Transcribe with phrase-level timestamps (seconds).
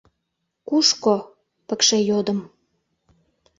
[0.67, 1.15] —Кушко?—
[1.67, 2.39] пыкше йодым.